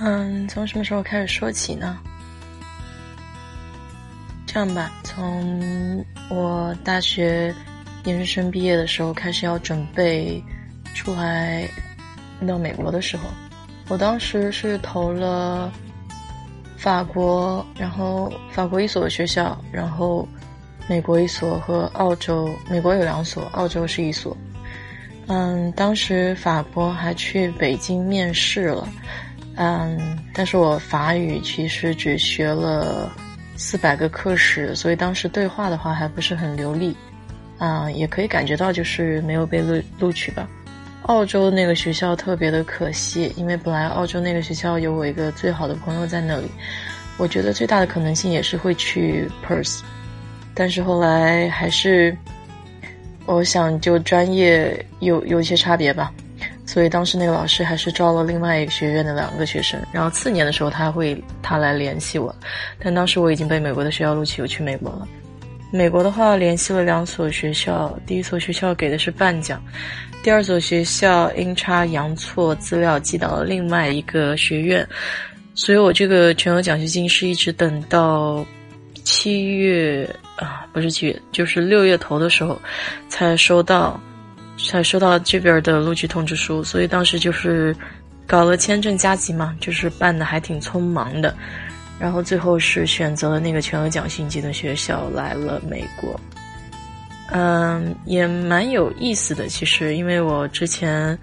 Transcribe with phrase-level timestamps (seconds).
[0.00, 1.98] 嗯，从什么时候开始说起呢？
[4.46, 7.54] 这样吧，从我大学
[8.04, 10.42] 研究生毕业的时候开始要准备
[10.94, 11.66] 出来
[12.46, 13.24] 到美国的时候，
[13.88, 15.72] 我当时是投了
[16.76, 20.28] 法国，然后法国一所学校，然后
[20.88, 24.36] 美国一所和澳洲，美国有两所，澳洲是一所。
[25.28, 28.86] 嗯，当时法国还去北京面试了。
[29.56, 33.12] 嗯，但是我法语其实只学了
[33.56, 36.96] 四百个课时，所以当时对话的话还不是很流利，
[37.58, 40.48] 啊，也可以感觉到就是没有被录录取吧。
[41.02, 46.46] 澳洲那个学校特别的可惜，因为本来澳洲那个学校有我一个最好的朋友在那里，
[47.18, 49.80] 我觉得最大的可能性也是会去 Perth，
[50.54, 52.16] 但是后来还是，
[53.26, 56.12] 我想就专业有有一些差别吧。
[56.72, 62.34] 所以当时那个老师还是招了另外一个学院的两个学生，然后次年的时候他会他来联系我，
[62.78, 65.06] 但当时我已经被美国的学校录取，我去美国了。
[65.70, 69.62] 美国的话联系了两所学校，第一所学校给的是半奖，
[70.22, 74.88] 第二所学校阴差阳错资料寄到了另外一个学院，
[75.54, 78.42] 所以我这个全额奖学金是一直等到
[79.04, 82.58] 七月啊，不是七月，就是六月头的时候
[83.10, 84.00] 才收到。
[84.68, 87.74] 才收到这边的录取通知书，所以当时就是
[88.26, 91.34] 搞了签证加急嘛，就是办的还挺匆忙的，
[91.98, 96.18] 然后最后是选择了那个全额奖学金的学校来了美国。
[97.32, 101.18] 嗯，也蛮有意思的，其实因为我之前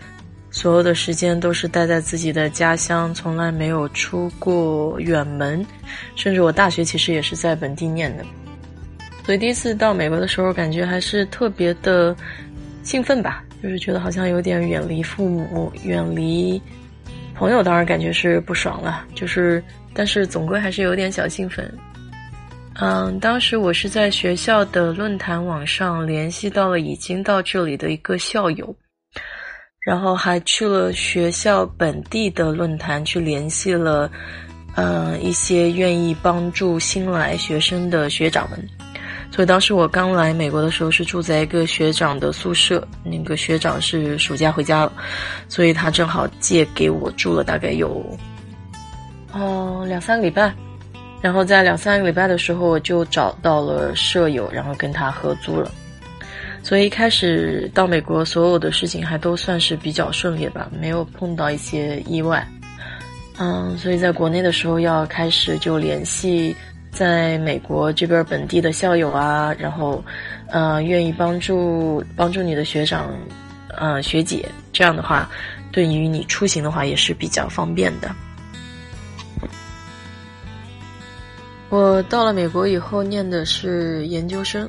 [0.52, 5.66] 所有的时间都是待在自己的家乡，从来没有出过远门，
[6.16, 8.26] 甚至我大学其实也是在本地念的，
[9.26, 12.16] 所以第一次到美国的时候，感觉还是特别的。
[12.90, 16.60] 兴奋吧，就是觉得好像有点远离父母、远离
[17.36, 19.06] 朋友，当然感觉是不爽了。
[19.14, 21.72] 就是，但是总归还是有点小兴奋。
[22.82, 28.76] 嗯，当时我是在学校的论坛网上联系到了已经到这里的一个校友，
[29.86, 34.10] 然后还去了学校本地的论坛去联系了，
[34.74, 38.68] 嗯，一些愿意帮助新来学生的学长们。
[39.32, 44.92] 所以当时我刚来美国的时候是住在一个学长的宿舍，那个学长是暑假回家了，
[45.48, 48.04] 所以他正好借给我住了大概有，
[49.32, 50.52] 哦两三个礼拜，
[51.22, 55.72] 然后在两三个礼拜的时候我就找到了舍友，然后跟他合租了，
[56.64, 62.46] 所以一开始到美国所有的事情还都算是比较顺利吧，没有碰到一些意外，
[63.38, 66.54] 嗯，所以在国内的时候要开始就联系。
[66.92, 70.04] 在美国这边本地的校友啊，然后，
[70.48, 73.14] 呃，愿意帮助帮助你的学长，
[73.78, 75.30] 呃，学姐，这样的话，
[75.72, 78.10] 对于你出行的话也是比较方便的。
[81.70, 84.68] 我到了美国以后念的是研究生，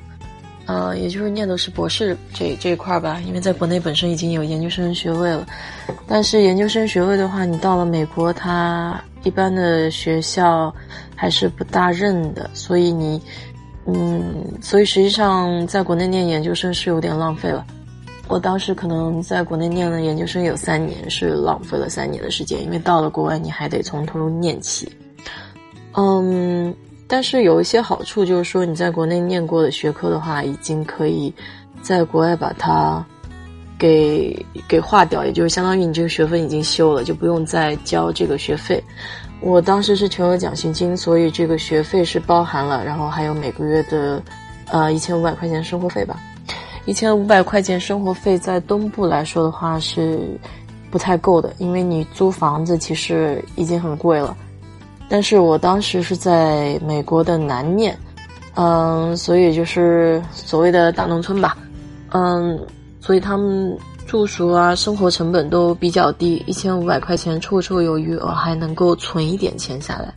[0.66, 5.46] 呃，也就是念的是博士这这一块儿吧，因为在国内本身已经有研究生学位了，
[6.06, 10.72] 但是研究生学位的话，你到了美国，它一般的学校。
[11.20, 13.20] 还是不大认的，所以你，
[13.84, 17.62] 嗯，所以实际上在国内念研究生是有点浪费了。
[18.26, 24.90] 我当时可能在国内念了研究生有三年，是浪费了三年的时间，因为到了国外你还得从头念起。
[25.92, 26.74] 嗯，
[27.06, 31.30] 但是有一些好处，就是说你在国内念过的学科的话，已经可以
[31.82, 33.04] 在国外把它
[33.80, 38.82] 给给划掉，也就是相当于你这个学分已经修了，就不用再交这个学费。
[39.40, 44.22] 我当时是全额奖学金，所以这个学费是包含了，然后还有每个月的，
[44.70, 46.20] 呃，一千五百块钱生活费吧。
[46.84, 50.20] 一千五百块钱生活费在东部来说的话是
[50.90, 54.36] 不太够的，因为你租房子其实已经很贵了。
[55.08, 57.96] 但是我当时是在美国的南面，
[58.54, 61.56] 嗯，所以就是所谓的大农村吧，
[62.10, 62.58] 嗯，
[63.00, 63.76] 所以他们。
[64.06, 70.12] 住宿啊，生活成本都比较低，一千五百块钱绰绰有余，我还能够存一点钱下来。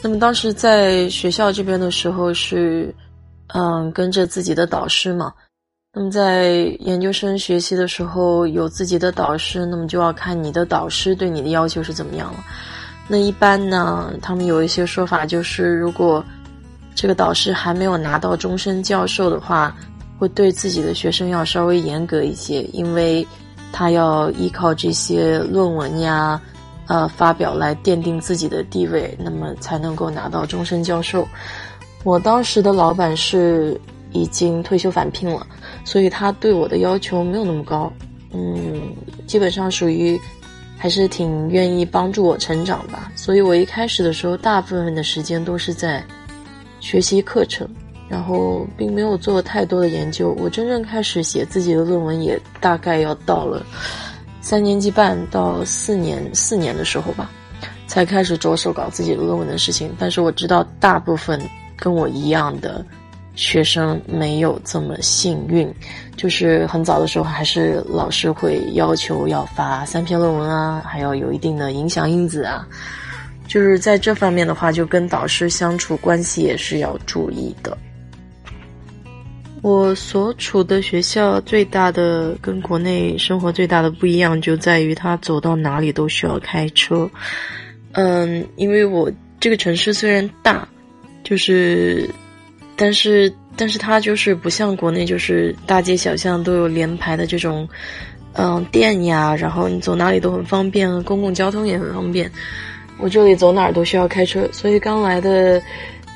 [0.00, 2.94] 那么当时在学校这边的时候是，
[3.48, 5.30] 嗯，跟着自己的导师嘛。
[5.92, 12.42] 那么在研究生学习的时候有自己的导师，那么就要看你的导师对你的要求是怎么样了。
[13.08, 16.24] 那一般呢，他们有一些说法就是，如果
[16.94, 19.76] 这个导师还没有拿到终身教授的话。
[20.20, 23.26] 会对自己的学生要稍微严格一些，因为
[23.72, 26.38] 他要依靠这些论文呀，
[26.88, 31.26] 呃，发表来奠定自己的地位，那么才能够拿到终身教授。
[32.04, 33.80] 我当时的老板是
[34.12, 35.46] 已经退休返聘了，
[35.86, 37.90] 所以他对我的要求没有那么高，
[38.34, 38.94] 嗯，
[39.26, 40.20] 基本上属于
[40.76, 43.10] 还是挺愿意帮助我成长吧。
[43.16, 46.04] 所以我一开始的时候，大部分的时间都是在
[46.78, 47.66] 学习课程，
[48.10, 50.36] 然后并没有做太多的研究。
[50.38, 53.64] 我真正开始写自己的论文，也大概要到了
[54.42, 57.30] 三年级半到四年四年的时候吧，
[57.86, 59.94] 才开始着手搞自己的论文的事情。
[59.98, 61.40] 但是我知道，大部分
[61.76, 62.84] 跟我一样的。
[63.36, 65.72] 学生没有这么幸运，
[66.14, 72.66] 就是很早的时候还是老师会要求要发三篇论文啊，还要有一定的影响因子啊，
[73.46, 77.78] 就是在这方面的话，就跟导师相处关系也是要注意的。
[79.62, 87.10] 我所处的学校最大的跟国内生活最大的不一样，就在于它走到哪里都需要开车。
[87.92, 90.68] 嗯，因为我这个城市虽然大，
[91.22, 92.08] 就是。
[92.82, 97.68] 但是，但是它就是不像国内，就是大街小巷都有连排的这种，
[98.32, 102.32] 嗯，店呀，然后你走哪里都很方便，公共交通也很方便。
[102.96, 105.60] 我这里走哪儿都需要开车，所以刚来的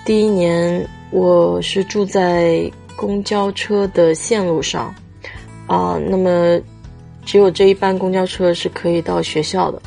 [0.06, 2.62] 第一年，我是住在
[2.96, 4.94] 公交车的线路上，
[5.66, 6.60] 啊，那么
[7.24, 9.82] 只有这一班公交车是可以到学校的，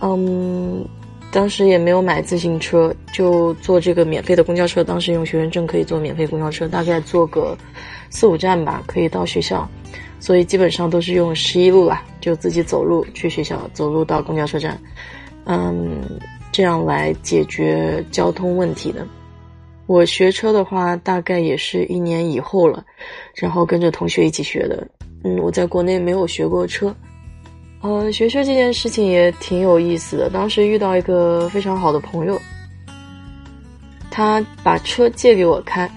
[0.00, 0.84] 嗯。
[1.32, 4.84] 当时也没有买自行车，就坐这个免费的公交车。
[4.84, 7.58] 当时用学生证可以坐免费公交车，大概坐个
[8.08, 9.68] 四五站吧，可以到学校。
[10.20, 14.80] 所以基本上都是用十一路吧，就自己走路去学校，走路到公交车站，
[15.46, 16.02] 嗯，
[16.52, 19.04] 这样来解决交通问题的。
[19.86, 22.82] 我学车的话，大概也是一年以后了，
[23.34, 24.86] 然后跟着同学一起学的。
[25.22, 26.94] 嗯，我在国内没有学过车。
[27.82, 30.30] 呃，学车这件事情也挺有意思的。
[30.30, 32.40] 当时遇到一个非常好的朋友，
[34.10, 35.90] 他把车借给我开，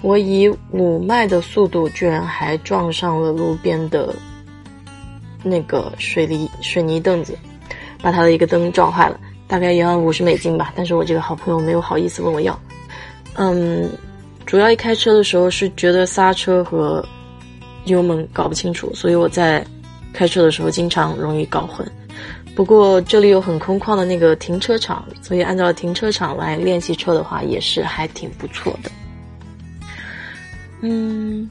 [0.00, 4.14] 我以五迈的速度，居然还撞上了路边的
[5.42, 7.36] 那个水泥水泥凳子，
[8.00, 10.72] 把他的一个灯撞坏了，大概要五十美金吧。
[10.74, 12.58] 但是我这个好朋友没有好意思问我要。
[13.36, 13.90] 嗯，
[14.44, 17.02] 主要一开车的时候是觉得刹车和
[17.84, 19.64] 油门搞不清楚，所以我在。
[20.12, 21.86] 开车的时候经常容易搞混，
[22.54, 28.90] 不过这里有很空旷的那个停车场，所以按照停车场来练习车的话，也是还挺不错的。
[30.80, 31.50] 嗯，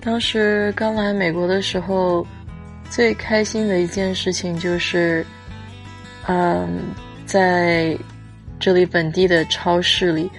[0.00, 2.26] 当时刚来美国的时候，
[2.88, 5.26] 最开心的一件事情就是，
[6.28, 6.78] 嗯，
[7.26, 7.94] 在
[8.58, 10.30] 这里本地的超市里，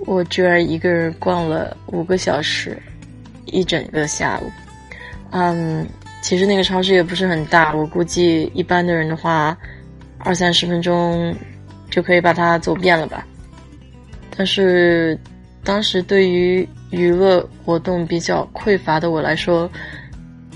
[0.00, 2.76] 我居然一个人逛了五个小时，
[3.46, 4.50] 一整个下午。
[5.30, 5.86] 嗯。
[6.22, 9.56] 其实那个超市也不是很大，我估计一般的人的话，
[10.18, 11.32] 二三十分钟
[11.88, 13.24] 就可以把它走遍了吧。
[14.36, 15.16] 但是
[15.62, 19.70] 当时对于娱乐活动比较匮乏的我来说，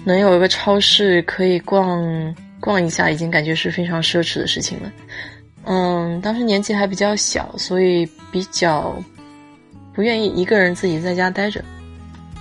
[0.03, 4.91] 能有一个超市可以逛逛一下，已经感觉是非常奢侈的事情了。
[5.67, 9.01] 嗯，当时年纪还比较小，所以比较
[10.01, 11.63] 不愿意一个人自己在家待着。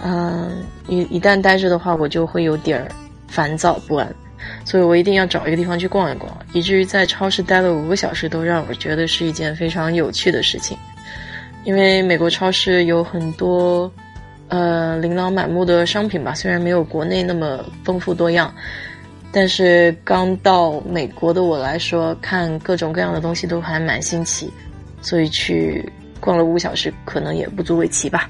[0.01, 2.89] 嗯，一一旦待着的话，我就会有点儿。
[3.27, 4.15] 烦躁不安，
[4.63, 10.77] 所以我一定要找一个地方去逛一逛，以至于在超市待了五个小时，都让我觉得是一件非常有趣的事情。
[11.65, 13.91] 因为美国超市有很多，
[14.47, 18.51] 呃，琳琅满目的商品吧，虽然没有国内那么丰富多样，
[19.33, 24.49] 但是刚到美国的我来说，看各种各样的东西都还蛮新奇，
[25.03, 25.87] 所以去
[26.19, 28.29] 逛了五小时，可能也不足为奇吧。